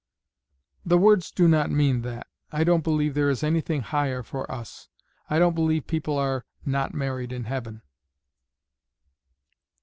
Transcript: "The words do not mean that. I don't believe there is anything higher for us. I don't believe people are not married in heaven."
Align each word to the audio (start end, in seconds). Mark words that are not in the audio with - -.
"The 0.83 0.97
words 0.97 1.29
do 1.29 1.47
not 1.47 1.69
mean 1.69 2.01
that. 2.01 2.25
I 2.51 2.63
don't 2.63 2.83
believe 2.83 3.13
there 3.13 3.29
is 3.29 3.43
anything 3.43 3.81
higher 3.81 4.23
for 4.23 4.51
us. 4.51 4.89
I 5.29 5.37
don't 5.37 5.53
believe 5.53 5.85
people 5.85 6.17
are 6.17 6.43
not 6.65 6.95
married 6.95 7.31
in 7.31 7.43
heaven." 7.43 7.83